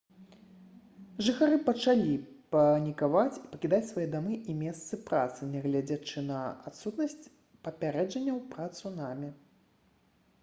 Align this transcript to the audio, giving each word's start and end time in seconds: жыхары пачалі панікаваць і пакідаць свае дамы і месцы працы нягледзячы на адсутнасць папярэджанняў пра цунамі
жыхары 1.25 1.57
пачалі 1.65 2.13
панікаваць 2.53 3.41
і 3.41 3.43
пакідаць 3.51 3.83
свае 3.89 4.05
дамы 4.15 4.39
і 4.53 4.55
месцы 4.61 4.99
працы 5.09 5.49
нягледзячы 5.51 6.23
на 6.31 6.39
адсутнасць 6.71 7.21
папярэджанняў 7.67 8.41
пра 8.55 8.65
цунамі 8.81 9.29